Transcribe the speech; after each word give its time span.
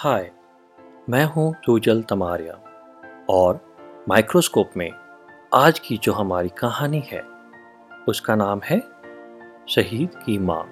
हाय, 0.00 0.30
मैं 1.10 1.24
हूँ 1.24 1.54
रूजल 1.68 2.02
तमारिया 2.02 2.52
और 3.30 3.58
माइक्रोस्कोप 4.08 4.70
में 4.76 4.90
आज 5.54 5.78
की 5.78 5.96
जो 5.96 6.12
हमारी 6.12 6.48
कहानी 6.48 7.02
है, 7.06 7.22
उसका 8.08 8.34
नाम 8.34 8.60
है 8.64 8.78
शहीद 9.68 10.14
की 10.26 10.38
माँ। 10.38 10.62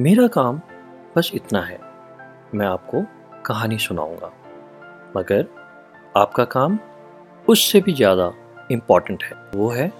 मेरा 0.00 0.26
काम 0.28 0.60
बस 1.16 1.30
इतना 1.34 1.62
है, 1.62 1.78
मैं 2.54 2.66
आपको 2.66 3.04
कहानी 3.46 3.78
सुनाऊँगा। 3.78 4.32
मगर 5.16 5.46
आपका 6.16 6.44
काम 6.44 6.78
उससे 7.48 7.80
भी 7.80 7.92
ज़्यादा 7.92 8.32
इंपॉर्टेंट 8.72 9.24
है। 9.24 9.36
वो 9.54 9.70
है 9.70 9.92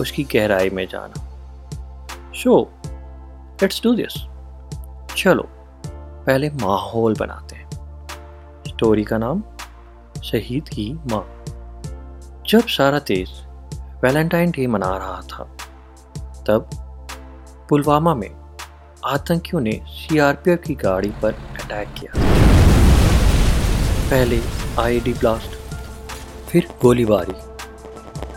उसकी 0.00 0.24
गहराई 0.24 0.70
में 0.70 0.86
जाना। 0.88 2.32
शो 2.32 2.60
लेट्स 3.62 3.82
डू 3.84 3.94
दिस 3.94 4.22
चलो, 5.16 5.48
पहले 6.26 6.50
माहौल 6.50 7.14
बनाते 7.14 7.56
हैं। 7.56 7.63
स्टोरी 8.74 9.04
का 9.04 9.18
नाम, 9.18 9.42
शहीद 10.24 10.68
की 10.68 10.98
माँ। 11.10 11.44
जब 12.48 12.66
सारा 12.66 12.98
देश 12.98 13.44
वैलेंटाइन 14.02 14.50
डे 14.50 14.66
मना 14.66 14.96
रहा 14.96 15.20
था, 15.20 15.44
तब 16.46 16.68
पुलवामा 17.68 18.14
में 18.14 18.30
आतंकियों 19.04 19.62
ने 19.62 19.80
सीआरपीएफ 19.88 20.62
की 20.66 20.74
गाड़ी 20.74 21.12
पर 21.22 21.32
अटैक 21.32 21.88
किया 21.88 22.12
पहले 24.10 24.40
आईडी 24.78 25.12
ब्लास्ट, 25.12 25.50
फिर 26.48 26.68
गोलीबारी। 26.82 27.34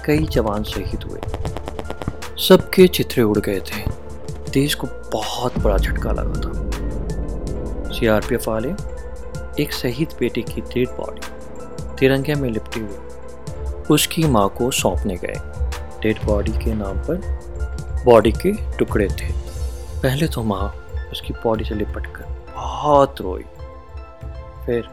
कई 0.05 0.25
जवान 0.25 0.63
शहीद 0.63 1.03
हुए। 1.03 1.21
सबके 2.37 2.87
चित्रे 2.87 3.23
उड़ 3.23 3.39
गए 3.39 3.59
थे। 3.59 3.83
देश 4.51 4.75
को 4.75 4.87
बहुत 5.13 5.59
बड़ा 5.59 5.77
झटका 5.77 6.11
लगा 6.11 6.39
था। 6.39 6.71
सीआरपीएफ 7.91 8.47
वाले 8.47 8.96
एक 9.59 9.73
शहीद 9.73 10.09
बेटे 10.19 10.41
की 10.41 10.61
डेड 10.63 10.89
बॉडी 10.97 11.21
तिरंगे 11.99 12.33
में 12.35 12.49
लिपटी 12.49 12.79
हुई। 12.79 13.85
उसकी 13.89 14.23
माँ 14.23 14.47
को 14.49 14.69
सौंपने 14.71 15.15
गए। 15.15 15.39
डेड 16.01 16.23
बॉडी 16.25 16.51
के 16.53 16.73
नाम 16.73 16.97
पर 16.99 18.01
बॉडी 18.05 18.31
के 18.35 18.51
टुकड़े 18.77 19.07
थे। 19.11 19.31
पहले 20.01 20.27
तो 20.27 20.43
माँ 20.43 20.69
उसकी 21.11 21.33
बॉडी 21.33 21.63
से 21.63 21.75
लिपट 21.75 22.07
कर 22.15 22.35
बहुत 22.55 23.21
रोई। 23.21 23.43
फिर 24.65 24.87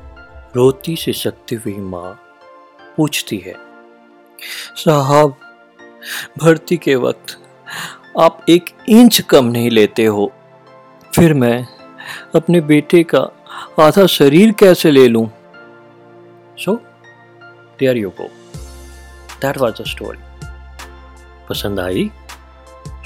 रोती 0.57 0.97
से 0.97 1.13
सकती 1.13 1.55
हुई 1.57 1.75
माँ 1.75 2.13
पूछती 2.97 3.39
है, 3.39 3.55
साहब, 4.77 5.37
भर्ती 6.39 6.77
के 6.77 6.95
वक्त 6.97 7.39
आप 8.21 8.45
एक 8.49 8.71
इंच 8.89 9.21
कम 9.21 9.45
नहीं 9.47 9.71
लेते 9.71 10.05
हो। 10.07 10.31
फिर 11.13 11.35
मैं 11.35 11.67
अपने 12.35 12.61
बेटे 12.63 13.03
का 13.05 13.21
आधा 13.81 14.07
शरीर 14.07 14.53
कैसे 14.53 14.91
ले 14.91 15.07
लूँ? 15.09 15.27
So 16.59 16.75
there 17.81 17.97
you 17.97 18.11
go 18.11 18.29
that 19.43 19.59
was 19.59 19.81
the 19.81 19.85
story 19.85 20.19
पसंद 21.49 21.81
आई? 21.81 22.11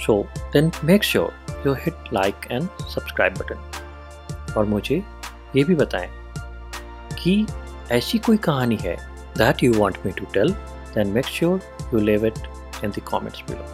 So 0.07 0.23
then 0.53 0.71
make 0.85 1.05
sure 1.05 1.63
you 1.67 1.75
hit 1.75 2.13
like 2.13 2.35
and 2.51 2.69
subscribe 2.95 3.35
button 3.39 4.55
और 4.57 4.65
मुझे 4.65 5.03
ये 5.57 5.65
भी 5.65 5.75
बताएँ 5.75 6.11
कि 7.23 7.47
ऐसी 7.93 8.19
कोई 8.19 8.37
कहानी 8.37 8.77
है 8.77 8.97
that 9.39 9.63
you 9.63 9.73
want 9.81 9.99
me 10.07 10.13
to 10.13 10.25
tell 10.35 10.53
then 10.95 11.09
make 11.09 11.27
sure 11.27 11.61
you 11.95 12.01
leave 12.01 12.27
it 12.27 12.39
in 12.87 12.93
the 12.93 13.01
comments 13.01 13.41
below. 13.47 13.65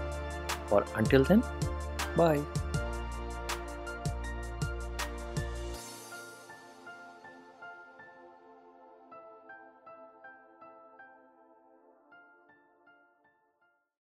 Or 0.71 0.79
until 0.97 1.25
then. 1.25 1.43